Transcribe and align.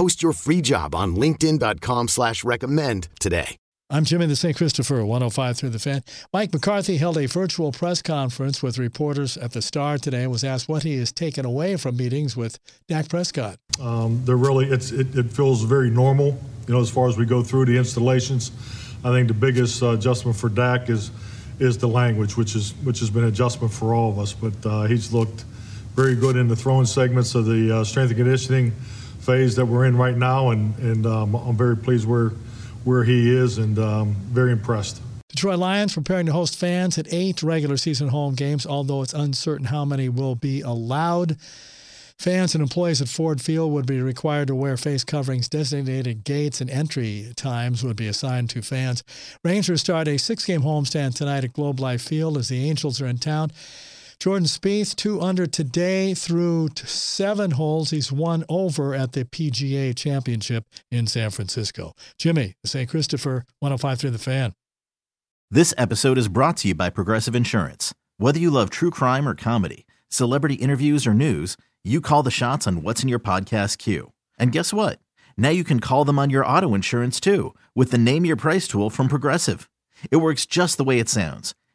Post 0.00 0.22
your 0.22 0.32
free 0.32 0.62
job 0.62 0.94
on 0.94 1.14
linkedin.com 1.14 2.08
slash 2.08 2.42
recommend 2.42 3.08
today. 3.20 3.58
I'm 3.90 4.06
Jimmy 4.06 4.24
the 4.24 4.34
St. 4.34 4.56
Christopher, 4.56 5.04
105 5.04 5.58
through 5.58 5.68
the 5.68 5.78
fan. 5.78 6.02
Mike 6.32 6.54
McCarthy 6.54 6.96
held 6.96 7.18
a 7.18 7.26
virtual 7.26 7.70
press 7.70 8.00
conference 8.00 8.62
with 8.62 8.78
reporters 8.78 9.36
at 9.36 9.52
the 9.52 9.60
Star 9.60 9.98
today 9.98 10.22
and 10.22 10.30
was 10.30 10.42
asked 10.42 10.70
what 10.70 10.84
he 10.84 10.96
has 10.96 11.12
taken 11.12 11.44
away 11.44 11.76
from 11.76 11.98
meetings 11.98 12.34
with 12.34 12.58
Dak 12.88 13.10
Prescott. 13.10 13.58
Um, 13.78 14.22
they're 14.24 14.38
really, 14.38 14.70
it's, 14.70 14.90
it, 14.90 15.14
it 15.18 15.30
feels 15.30 15.64
very 15.64 15.90
normal, 15.90 16.28
you 16.66 16.72
know, 16.72 16.80
as 16.80 16.88
far 16.88 17.06
as 17.06 17.18
we 17.18 17.26
go 17.26 17.42
through 17.42 17.66
the 17.66 17.76
installations. 17.76 18.52
I 19.04 19.10
think 19.10 19.28
the 19.28 19.34
biggest 19.34 19.82
uh, 19.82 19.90
adjustment 19.90 20.34
for 20.34 20.48
Dak 20.48 20.88
is 20.88 21.10
is 21.58 21.76
the 21.76 21.88
language, 21.88 22.38
which 22.38 22.56
is 22.56 22.72
which 22.84 23.00
has 23.00 23.10
been 23.10 23.24
an 23.24 23.28
adjustment 23.28 23.70
for 23.70 23.92
all 23.94 24.10
of 24.10 24.18
us. 24.18 24.32
But 24.32 24.54
uh, 24.64 24.84
he's 24.84 25.12
looked 25.12 25.44
very 25.94 26.14
good 26.14 26.36
in 26.36 26.48
the 26.48 26.56
throwing 26.56 26.86
segments 26.86 27.34
of 27.34 27.44
the 27.44 27.80
uh, 27.80 27.84
strength 27.84 28.08
and 28.08 28.16
conditioning 28.16 28.72
phase 29.20 29.56
that 29.56 29.66
we're 29.66 29.86
in 29.86 29.96
right 29.96 30.16
now, 30.16 30.50
and 30.50 30.76
and 30.78 31.06
um, 31.06 31.34
I'm 31.34 31.56
very 31.56 31.76
pleased 31.76 32.06
where 32.06 32.30
where 32.84 33.04
he 33.04 33.34
is, 33.34 33.58
and 33.58 33.78
um, 33.78 34.14
very 34.30 34.52
impressed. 34.52 35.00
Detroit 35.28 35.58
Lions 35.58 35.94
preparing 35.94 36.26
to 36.26 36.32
host 36.32 36.56
fans 36.56 36.98
at 36.98 37.06
eight 37.12 37.42
regular 37.42 37.76
season 37.76 38.08
home 38.08 38.34
games, 38.34 38.66
although 38.66 39.02
it's 39.02 39.14
uncertain 39.14 39.66
how 39.66 39.84
many 39.84 40.08
will 40.08 40.34
be 40.34 40.60
allowed. 40.60 41.36
Fans 42.18 42.54
and 42.54 42.60
employees 42.60 43.00
at 43.00 43.08
Ford 43.08 43.40
Field 43.40 43.72
would 43.72 43.86
be 43.86 44.02
required 44.02 44.48
to 44.48 44.54
wear 44.54 44.76
face 44.76 45.04
coverings. 45.04 45.48
Designated 45.48 46.22
gates 46.22 46.60
and 46.60 46.68
entry 46.68 47.32
times 47.34 47.82
would 47.82 47.96
be 47.96 48.08
assigned 48.08 48.50
to 48.50 48.60
fans. 48.60 49.02
Rangers 49.42 49.80
start 49.80 50.06
a 50.06 50.18
six 50.18 50.44
game 50.44 50.60
homestand 50.60 51.14
tonight 51.14 51.44
at 51.44 51.54
Globe 51.54 51.80
Life 51.80 52.02
Field 52.02 52.36
as 52.36 52.48
the 52.48 52.68
Angels 52.68 53.00
are 53.00 53.06
in 53.06 53.16
town. 53.16 53.52
Jordan 54.20 54.46
Spieth, 54.46 54.96
two 54.96 55.18
under 55.22 55.46
today 55.46 56.12
through 56.12 56.68
seven 56.76 57.52
holes. 57.52 57.88
He's 57.88 58.12
one 58.12 58.44
over 58.50 58.94
at 58.94 59.12
the 59.12 59.24
PGA 59.24 59.96
Championship 59.96 60.66
in 60.90 61.06
San 61.06 61.30
Francisco. 61.30 61.94
Jimmy, 62.18 62.54
St. 62.62 62.86
Christopher, 62.86 63.46
105 63.60 63.98
through 63.98 64.10
the 64.10 64.18
fan. 64.18 64.52
This 65.50 65.72
episode 65.78 66.18
is 66.18 66.28
brought 66.28 66.58
to 66.58 66.68
you 66.68 66.74
by 66.74 66.90
Progressive 66.90 67.34
Insurance. 67.34 67.94
Whether 68.18 68.38
you 68.38 68.50
love 68.50 68.68
true 68.68 68.90
crime 68.90 69.26
or 69.26 69.34
comedy, 69.34 69.86
celebrity 70.10 70.56
interviews 70.56 71.06
or 71.06 71.14
news, 71.14 71.56
you 71.82 72.02
call 72.02 72.22
the 72.22 72.30
shots 72.30 72.66
on 72.66 72.82
what's 72.82 73.02
in 73.02 73.08
your 73.08 73.20
podcast 73.20 73.78
queue. 73.78 74.12
And 74.38 74.52
guess 74.52 74.70
what? 74.70 74.98
Now 75.38 75.48
you 75.48 75.64
can 75.64 75.80
call 75.80 76.04
them 76.04 76.18
on 76.18 76.28
your 76.28 76.44
auto 76.44 76.74
insurance 76.74 77.20
too 77.20 77.54
with 77.74 77.90
the 77.90 77.96
Name 77.96 78.26
Your 78.26 78.36
Price 78.36 78.68
tool 78.68 78.90
from 78.90 79.08
Progressive. 79.08 79.70
It 80.10 80.18
works 80.18 80.44
just 80.44 80.76
the 80.76 80.84
way 80.84 80.98
it 80.98 81.08
sounds. 81.08 81.54